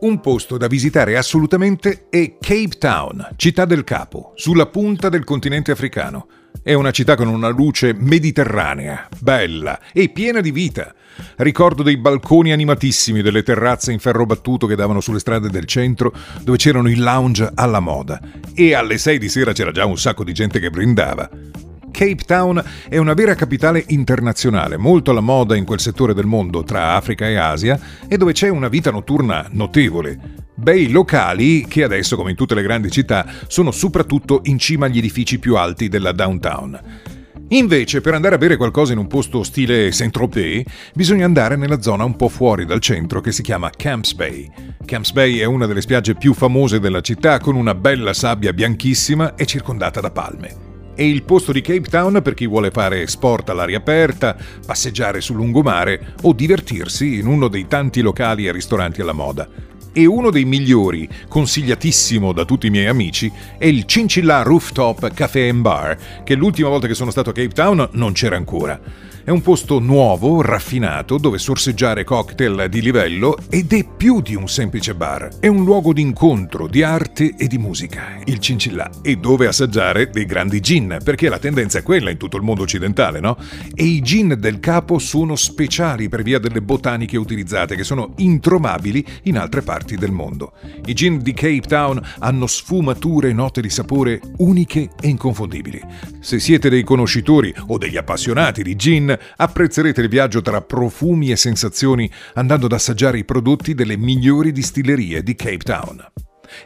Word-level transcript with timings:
Un 0.00 0.20
posto 0.20 0.56
da 0.56 0.66
visitare 0.66 1.18
assolutamente 1.18 2.06
è 2.08 2.38
Cape 2.40 2.78
Town, 2.78 3.34
città 3.36 3.66
del 3.66 3.84
capo, 3.84 4.32
sulla 4.34 4.64
punta 4.64 5.10
del 5.10 5.24
continente 5.24 5.72
africano. 5.72 6.26
È 6.62 6.72
una 6.72 6.90
città 6.90 7.16
con 7.16 7.28
una 7.28 7.48
luce 7.48 7.92
mediterranea, 7.92 9.06
bella 9.18 9.78
e 9.92 10.08
piena 10.08 10.40
di 10.40 10.52
vita. 10.52 10.94
Ricordo 11.36 11.82
dei 11.82 11.98
balconi 11.98 12.50
animatissimi 12.50 13.20
delle 13.20 13.42
terrazze 13.42 13.92
in 13.92 13.98
ferro 13.98 14.24
battuto 14.24 14.66
che 14.66 14.74
davano 14.74 15.02
sulle 15.02 15.18
strade 15.18 15.50
del 15.50 15.66
centro, 15.66 16.14
dove 16.40 16.56
c'erano 16.56 16.88
i 16.88 16.96
lounge 16.96 17.50
alla 17.54 17.80
moda. 17.80 18.18
E 18.54 18.72
alle 18.72 18.96
6 18.96 19.18
di 19.18 19.28
sera 19.28 19.52
c'era 19.52 19.70
già 19.70 19.84
un 19.84 19.98
sacco 19.98 20.24
di 20.24 20.32
gente 20.32 20.60
che 20.60 20.70
brindava. 20.70 21.28
Cape 22.00 22.24
Town 22.24 22.64
è 22.88 22.96
una 22.96 23.12
vera 23.12 23.34
capitale 23.34 23.84
internazionale, 23.88 24.78
molto 24.78 25.10
alla 25.10 25.20
moda 25.20 25.54
in 25.54 25.66
quel 25.66 25.80
settore 25.80 26.14
del 26.14 26.24
mondo 26.24 26.64
tra 26.64 26.94
Africa 26.94 27.28
e 27.28 27.36
Asia 27.36 27.78
e 28.08 28.16
dove 28.16 28.32
c'è 28.32 28.48
una 28.48 28.68
vita 28.68 28.90
notturna 28.90 29.46
notevole. 29.50 30.18
Bei 30.54 30.90
locali 30.90 31.66
che 31.68 31.84
adesso, 31.84 32.16
come 32.16 32.30
in 32.30 32.36
tutte 32.36 32.54
le 32.54 32.62
grandi 32.62 32.90
città, 32.90 33.26
sono 33.48 33.70
soprattutto 33.70 34.40
in 34.44 34.58
cima 34.58 34.86
agli 34.86 34.96
edifici 34.96 35.38
più 35.38 35.56
alti 35.56 35.88
della 35.90 36.12
downtown. 36.12 36.80
Invece, 37.48 38.00
per 38.00 38.14
andare 38.14 38.36
a 38.36 38.38
bere 38.38 38.56
qualcosa 38.56 38.92
in 38.92 38.98
un 38.98 39.06
posto 39.06 39.42
stile 39.42 39.92
Saint-Tropez, 39.92 40.62
bisogna 40.94 41.26
andare 41.26 41.56
nella 41.56 41.82
zona 41.82 42.04
un 42.04 42.16
po' 42.16 42.30
fuori 42.30 42.64
dal 42.64 42.80
centro 42.80 43.20
che 43.20 43.30
si 43.30 43.42
chiama 43.42 43.68
Camps 43.68 44.14
Bay. 44.14 44.50
Camps 44.86 45.12
Bay 45.12 45.36
è 45.36 45.44
una 45.44 45.66
delle 45.66 45.82
spiagge 45.82 46.14
più 46.14 46.32
famose 46.32 46.80
della 46.80 47.02
città 47.02 47.38
con 47.40 47.56
una 47.56 47.74
bella 47.74 48.14
sabbia 48.14 48.54
bianchissima 48.54 49.34
e 49.34 49.44
circondata 49.44 50.00
da 50.00 50.10
palme 50.10 50.69
è 50.94 51.02
il 51.02 51.22
posto 51.22 51.52
di 51.52 51.60
Cape 51.60 51.88
Town 51.88 52.20
per 52.22 52.34
chi 52.34 52.46
vuole 52.46 52.70
fare 52.70 53.06
sport 53.06 53.48
all'aria 53.50 53.78
aperta, 53.78 54.36
passeggiare 54.66 55.20
sul 55.20 55.36
lungomare 55.36 56.14
o 56.22 56.32
divertirsi 56.32 57.18
in 57.18 57.26
uno 57.26 57.48
dei 57.48 57.66
tanti 57.66 58.00
locali 58.00 58.46
e 58.46 58.52
ristoranti 58.52 59.00
alla 59.00 59.12
moda. 59.12 59.48
E 59.92 60.06
uno 60.06 60.30
dei 60.30 60.44
migliori, 60.44 61.08
consigliatissimo 61.26 62.32
da 62.32 62.44
tutti 62.44 62.68
i 62.68 62.70
miei 62.70 62.86
amici, 62.86 63.30
è 63.58 63.66
il 63.66 63.86
Cincilla 63.86 64.42
Rooftop 64.42 65.12
Café 65.12 65.48
and 65.48 65.62
Bar, 65.62 66.22
che 66.22 66.34
l'ultima 66.34 66.68
volta 66.68 66.86
che 66.86 66.94
sono 66.94 67.10
stato 67.10 67.30
a 67.30 67.32
Cape 67.32 67.48
Town 67.48 67.88
non 67.92 68.12
c'era 68.12 68.36
ancora. 68.36 68.80
È 69.22 69.28
un 69.28 69.42
posto 69.42 69.80
nuovo, 69.80 70.40
raffinato, 70.40 71.18
dove 71.18 71.36
sorseggiare 71.36 72.04
cocktail 72.04 72.68
di 72.70 72.80
livello 72.80 73.36
ed 73.50 73.70
è 73.74 73.84
più 73.84 74.22
di 74.22 74.34
un 74.34 74.48
semplice 74.48 74.94
bar. 74.94 75.28
È 75.38 75.46
un 75.46 75.62
luogo 75.62 75.92
di 75.92 76.00
incontro, 76.00 76.66
di 76.66 76.82
arte 76.82 77.34
e 77.36 77.46
di 77.46 77.58
musica, 77.58 78.18
il 78.24 78.38
Cincillà, 78.38 78.90
e 79.02 79.16
dove 79.16 79.46
assaggiare 79.46 80.08
dei 80.08 80.24
grandi 80.24 80.60
gin, 80.60 80.98
perché 81.04 81.28
la 81.28 81.38
tendenza 81.38 81.78
è 81.78 81.82
quella 81.82 82.08
in 82.08 82.16
tutto 82.16 82.38
il 82.38 82.42
mondo 82.42 82.62
occidentale, 82.62 83.20
no? 83.20 83.36
E 83.74 83.84
i 83.84 84.00
gin 84.00 84.36
del 84.38 84.58
capo 84.58 84.98
sono 84.98 85.36
speciali 85.36 86.08
per 86.08 86.22
via 86.22 86.38
delle 86.38 86.62
botaniche 86.62 87.18
utilizzate, 87.18 87.76
che 87.76 87.84
sono 87.84 88.14
introvabili 88.16 89.04
in 89.24 89.36
altre 89.36 89.60
parti 89.60 89.96
del 89.96 90.12
mondo. 90.12 90.54
I 90.86 90.94
gin 90.94 91.18
di 91.18 91.34
Cape 91.34 91.60
Town 91.68 92.00
hanno 92.20 92.46
sfumature 92.46 93.28
e 93.28 93.32
note 93.34 93.60
di 93.60 93.70
sapore 93.70 94.18
uniche 94.38 94.88
e 94.98 95.08
inconfondibili. 95.08 95.80
Se 96.20 96.38
siete 96.38 96.70
dei 96.70 96.84
conoscitori 96.84 97.54
o 97.66 97.76
degli 97.76 97.98
appassionati 97.98 98.62
di 98.62 98.76
gin, 98.76 99.08
apprezzerete 99.36 100.00
il 100.00 100.08
viaggio 100.08 100.42
tra 100.42 100.60
profumi 100.62 101.30
e 101.30 101.36
sensazioni 101.36 102.10
andando 102.34 102.66
ad 102.66 102.72
assaggiare 102.72 103.18
i 103.18 103.24
prodotti 103.24 103.74
delle 103.74 103.96
migliori 103.96 104.52
distillerie 104.52 105.22
di 105.22 105.34
Cape 105.34 105.58
Town. 105.58 106.10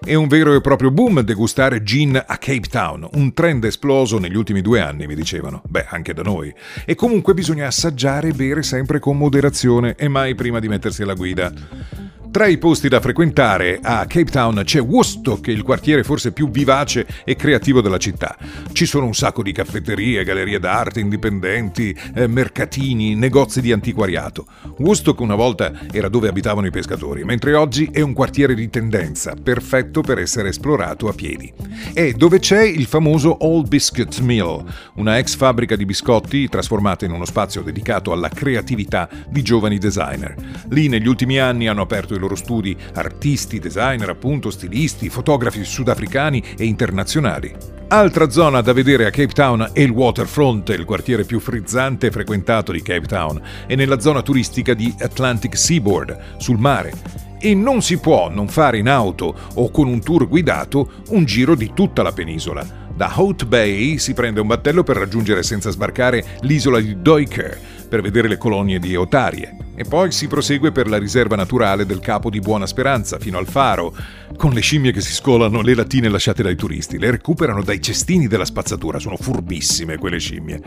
È 0.00 0.14
un 0.14 0.28
vero 0.28 0.54
e 0.54 0.60
proprio 0.60 0.90
boom 0.90 1.20
degustare 1.20 1.82
gin 1.82 2.16
a 2.16 2.36
Cape 2.38 2.68
Town, 2.70 3.06
un 3.12 3.34
trend 3.34 3.64
esploso 3.64 4.18
negli 4.18 4.36
ultimi 4.36 4.62
due 4.62 4.80
anni, 4.80 5.06
mi 5.06 5.14
dicevano. 5.14 5.62
Beh, 5.68 5.86
anche 5.88 6.14
da 6.14 6.22
noi. 6.22 6.52
E 6.86 6.94
comunque 6.94 7.34
bisogna 7.34 7.66
assaggiare 7.66 8.28
e 8.28 8.32
bere 8.32 8.62
sempre 8.62 8.98
con 8.98 9.16
moderazione 9.16 9.94
e 9.96 10.08
mai 10.08 10.34
prima 10.34 10.58
di 10.58 10.68
mettersi 10.68 11.02
alla 11.02 11.14
guida. 11.14 12.03
Tra 12.34 12.48
i 12.48 12.58
posti 12.58 12.88
da 12.88 12.98
frequentare 12.98 13.78
a 13.80 14.06
Cape 14.06 14.24
Town 14.24 14.62
c'è 14.64 14.82
Woodstock, 14.82 15.46
il 15.46 15.62
quartiere 15.62 16.02
forse 16.02 16.32
più 16.32 16.50
vivace 16.50 17.06
e 17.24 17.36
creativo 17.36 17.80
della 17.80 17.96
città. 17.96 18.36
Ci 18.72 18.86
sono 18.86 19.06
un 19.06 19.14
sacco 19.14 19.40
di 19.40 19.52
caffetterie, 19.52 20.24
gallerie 20.24 20.58
d'arte 20.58 20.98
indipendenti, 20.98 21.96
eh, 22.12 22.26
mercatini, 22.26 23.14
negozi 23.14 23.60
di 23.60 23.70
antiquariato. 23.70 24.46
Woodstock 24.78 25.20
una 25.20 25.36
volta 25.36 25.86
era 25.92 26.08
dove 26.08 26.26
abitavano 26.26 26.66
i 26.66 26.72
pescatori, 26.72 27.22
mentre 27.22 27.54
oggi 27.54 27.88
è 27.92 28.00
un 28.00 28.12
quartiere 28.12 28.56
di 28.56 28.68
tendenza, 28.68 29.36
perfetto 29.40 30.00
per 30.00 30.18
essere 30.18 30.48
esplorato 30.48 31.06
a 31.06 31.12
piedi. 31.12 31.52
È 31.92 32.10
dove 32.14 32.40
c'è 32.40 32.64
il 32.64 32.86
famoso 32.86 33.46
Old 33.46 33.68
Biscuit 33.68 34.18
Mill, 34.18 34.64
una 34.96 35.18
ex 35.18 35.36
fabbrica 35.36 35.76
di 35.76 35.84
biscotti 35.84 36.48
trasformata 36.48 37.04
in 37.04 37.12
uno 37.12 37.26
spazio 37.26 37.62
dedicato 37.62 38.10
alla 38.10 38.28
creatività 38.28 39.08
di 39.28 39.40
giovani 39.42 39.78
designer. 39.78 40.34
Lì 40.70 40.88
negli 40.88 41.06
ultimi 41.06 41.38
anni 41.38 41.68
hanno 41.68 41.82
aperto 41.82 42.14
il 42.14 42.22
loro 42.24 42.34
studi 42.34 42.76
artisti, 42.94 43.58
designer, 43.58 44.08
appunto, 44.08 44.50
stilisti, 44.50 45.08
fotografi 45.08 45.64
sudafricani 45.64 46.42
e 46.56 46.64
internazionali. 46.64 47.54
Altra 47.88 48.30
zona 48.30 48.60
da 48.60 48.72
vedere 48.72 49.06
a 49.06 49.10
Cape 49.10 49.32
Town 49.32 49.70
è 49.72 49.80
il 49.80 49.90
Waterfront, 49.90 50.70
il 50.70 50.84
quartiere 50.84 51.24
più 51.24 51.38
frizzante 51.38 52.06
e 52.06 52.10
frequentato 52.10 52.72
di 52.72 52.82
Cape 52.82 53.06
Town, 53.06 53.40
e 53.66 53.76
nella 53.76 54.00
zona 54.00 54.22
turistica 54.22 54.74
di 54.74 54.92
Atlantic 54.98 55.56
Seaboard, 55.56 56.38
sul 56.38 56.58
mare. 56.58 56.92
E 57.38 57.54
non 57.54 57.82
si 57.82 57.98
può 57.98 58.30
non 58.30 58.48
fare 58.48 58.78
in 58.78 58.88
auto 58.88 59.34
o 59.54 59.70
con 59.70 59.86
un 59.86 60.00
tour 60.00 60.26
guidato 60.26 61.02
un 61.10 61.24
giro 61.26 61.54
di 61.54 61.72
tutta 61.74 62.02
la 62.02 62.12
penisola. 62.12 62.82
Da 62.96 63.12
Haute 63.12 63.44
Bay 63.44 63.98
si 63.98 64.14
prende 64.14 64.40
un 64.40 64.46
battello 64.46 64.82
per 64.82 64.96
raggiungere 64.96 65.42
senza 65.42 65.70
sbarcare 65.70 66.24
l'isola 66.40 66.80
di 66.80 67.02
Duiker, 67.02 67.58
per 67.94 68.02
vedere 68.02 68.26
le 68.26 68.38
colonie 68.38 68.80
di 68.80 68.96
otarie. 68.96 69.56
E 69.76 69.84
poi 69.84 70.10
si 70.10 70.26
prosegue 70.26 70.72
per 70.72 70.88
la 70.88 70.98
riserva 70.98 71.36
naturale 71.36 71.86
del 71.86 72.00
Capo 72.00 72.28
di 72.28 72.40
Buona 72.40 72.66
Speranza 72.66 73.20
fino 73.20 73.38
al 73.38 73.46
faro, 73.46 73.94
con 74.36 74.52
le 74.52 74.60
scimmie 74.60 74.90
che 74.90 75.00
si 75.00 75.12
scolano 75.12 75.60
le 75.60 75.76
lattine 75.76 76.08
lasciate 76.08 76.42
dai 76.42 76.56
turisti, 76.56 76.98
le 76.98 77.12
recuperano 77.12 77.62
dai 77.62 77.80
cestini 77.80 78.26
della 78.26 78.44
spazzatura, 78.44 78.98
sono 78.98 79.16
furbissime 79.16 79.96
quelle 79.96 80.18
scimmie. 80.18 80.60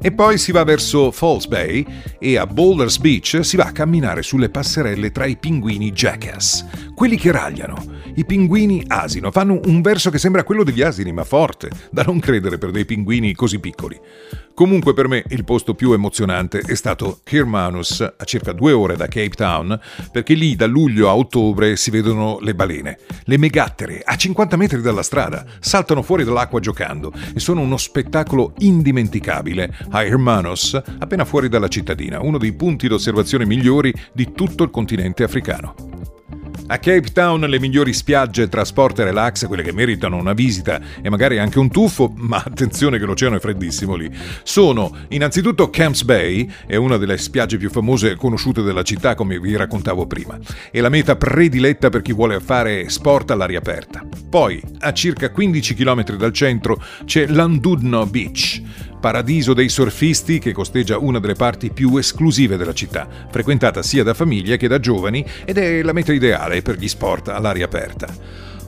E 0.00 0.12
poi 0.12 0.38
si 0.38 0.52
va 0.52 0.62
verso 0.62 1.10
Falls 1.10 1.46
Bay 1.46 1.84
e 2.20 2.38
a 2.38 2.46
Boulders 2.46 2.98
Beach 2.98 3.40
si 3.42 3.56
va 3.56 3.64
a 3.64 3.72
camminare 3.72 4.22
sulle 4.22 4.48
passerelle 4.48 5.10
tra 5.10 5.26
i 5.26 5.36
pinguini 5.36 5.90
jackass, 5.90 6.64
quelli 7.00 7.16
che 7.16 7.32
ragliano. 7.32 7.82
I 8.16 8.26
pinguini 8.26 8.84
asino 8.86 9.30
fanno 9.30 9.58
un 9.64 9.80
verso 9.80 10.10
che 10.10 10.18
sembra 10.18 10.44
quello 10.44 10.62
degli 10.62 10.82
asini, 10.82 11.12
ma 11.12 11.24
forte, 11.24 11.70
da 11.90 12.02
non 12.02 12.20
credere 12.20 12.58
per 12.58 12.72
dei 12.72 12.84
pinguini 12.84 13.34
così 13.34 13.58
piccoli. 13.58 13.98
Comunque 14.52 14.92
per 14.92 15.08
me 15.08 15.24
il 15.28 15.44
posto 15.44 15.72
più 15.72 15.92
emozionante 15.92 16.58
è 16.58 16.74
stato 16.74 17.20
Kirmanus, 17.24 18.02
a 18.02 18.22
circa 18.24 18.52
due 18.52 18.72
ore 18.72 18.96
da 18.96 19.06
Cape 19.06 19.30
Town, 19.30 19.80
perché 20.12 20.34
lì 20.34 20.54
da 20.56 20.66
luglio 20.66 21.08
a 21.08 21.16
ottobre 21.16 21.76
si 21.76 21.90
vedono 21.90 22.36
le 22.42 22.54
balene. 22.54 22.98
Le 23.24 23.38
megattere, 23.38 24.02
a 24.04 24.14
50 24.14 24.58
metri 24.58 24.82
dalla 24.82 25.02
strada, 25.02 25.46
saltano 25.58 26.02
fuori 26.02 26.22
dall'acqua 26.22 26.60
giocando 26.60 27.14
e 27.34 27.40
sono 27.40 27.62
uno 27.62 27.78
spettacolo 27.78 28.52
indimenticabile 28.58 29.74
a 29.88 30.04
Hermanos, 30.04 30.78
appena 30.98 31.24
fuori 31.24 31.48
dalla 31.48 31.68
cittadina, 31.68 32.20
uno 32.20 32.36
dei 32.36 32.52
punti 32.52 32.88
d'osservazione 32.88 33.46
migliori 33.46 33.90
di 34.12 34.32
tutto 34.34 34.64
il 34.64 34.70
continente 34.70 35.22
africano. 35.22 35.89
A 36.72 36.78
Cape 36.78 37.10
Town 37.12 37.40
le 37.40 37.58
migliori 37.58 37.92
spiagge, 37.92 38.48
trasporto 38.48 39.00
e 39.00 39.04
relax, 39.04 39.48
quelle 39.48 39.64
che 39.64 39.72
meritano 39.72 40.16
una 40.16 40.34
visita 40.34 40.80
e 41.02 41.10
magari 41.10 41.40
anche 41.40 41.58
un 41.58 41.68
tuffo, 41.68 42.12
ma 42.14 42.40
attenzione 42.46 42.96
che 42.96 43.06
l'oceano 43.06 43.34
è 43.34 43.40
freddissimo 43.40 43.96
lì, 43.96 44.08
sono 44.44 44.96
innanzitutto 45.08 45.68
Camps 45.68 46.04
Bay, 46.04 46.48
è 46.66 46.76
una 46.76 46.96
delle 46.96 47.18
spiagge 47.18 47.56
più 47.56 47.70
famose 47.70 48.12
e 48.12 48.14
conosciute 48.14 48.62
della 48.62 48.84
città 48.84 49.16
come 49.16 49.40
vi 49.40 49.56
raccontavo 49.56 50.06
prima, 50.06 50.38
è 50.70 50.78
la 50.78 50.90
meta 50.90 51.16
prediletta 51.16 51.88
per 51.88 52.02
chi 52.02 52.12
vuole 52.12 52.38
fare 52.38 52.88
sport 52.88 53.32
all'aria 53.32 53.58
aperta. 53.58 54.06
Poi, 54.28 54.62
a 54.78 54.92
circa 54.92 55.32
15 55.32 55.74
km 55.74 56.16
dal 56.16 56.32
centro, 56.32 56.80
c'è 57.04 57.26
Landudno 57.26 58.06
Beach, 58.06 58.62
paradiso 59.00 59.54
dei 59.54 59.68
surfisti 59.68 60.38
che 60.38 60.52
costeggia 60.52 60.98
una 60.98 61.18
delle 61.18 61.34
parti 61.34 61.70
più 61.70 61.96
esclusive 61.96 62.56
della 62.56 62.74
città, 62.74 63.08
frequentata 63.30 63.82
sia 63.82 64.04
da 64.04 64.14
famiglie 64.14 64.58
che 64.58 64.68
da 64.68 64.78
giovani 64.78 65.24
ed 65.44 65.58
è 65.58 65.82
la 65.82 65.92
meta 65.92 66.12
ideale 66.12 66.62
per 66.62 66.76
gli 66.76 66.86
sport 66.86 67.28
all'aria 67.28 67.64
aperta. 67.64 68.06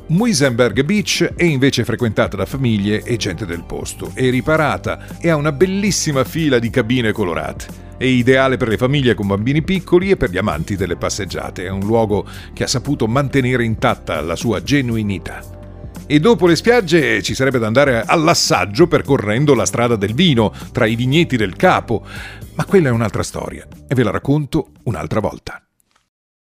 Muisenberg 0.07 0.83
Beach 0.83 1.33
è 1.37 1.45
invece 1.45 1.85
frequentata 1.85 2.37
da 2.37 2.45
famiglie 2.45 3.03
e 3.03 3.17
gente 3.17 3.47
del 3.47 3.65
posto, 3.65 4.11
è 4.15 4.29
riparata 4.31 5.19
e 5.21 5.31
ha 5.31 5.37
una 5.37 5.53
bellissima 5.53 6.25
fila 6.25 6.59
di 6.59 6.71
cabine 6.71 7.13
colorate. 7.13 7.91
È 7.97 8.05
ideale 8.05 8.57
per 8.57 8.69
le 8.69 8.77
famiglie 8.77 9.15
con 9.15 9.29
bambini 9.29 9.63
piccoli 9.63 10.11
e 10.11 10.17
per 10.17 10.31
gli 10.31 10.39
amanti 10.39 10.77
delle 10.77 10.97
passeggiate, 10.97 11.67
è 11.67 11.71
un 11.71 11.81
luogo 11.81 12.27
che 12.53 12.65
ha 12.65 12.69
saputo 12.69 13.07
mantenere 13.07 13.65
intatta 13.65 14.21
la 14.21 14.35
sua 14.35 14.63
genuinità. 14.63 15.62
E 16.07 16.21
dopo 16.21 16.47
le 16.47 16.57
spiagge 16.57 17.23
ci 17.23 17.35
sarebbe 17.35 17.59
da 17.59 17.67
andare 17.67 18.03
all'assaggio 18.05 18.87
percorrendo 18.87 19.55
la 19.55 19.65
strada 19.65 19.97
del 19.97 20.15
vino, 20.15 20.53
tra 20.73 20.87
i 20.87 20.97
vigneti 20.97 21.37
del 21.37 21.57
capo. 21.57 22.05
Ma 22.55 22.65
quella 22.65 22.89
è 22.89 22.93
un'altra 22.93 23.23
storia 23.23 23.67
e 23.89 23.95
ve 23.95 24.03
la 24.03 24.11
racconto 24.11 24.73
un'altra 24.85 25.21
volta. 25.21 25.63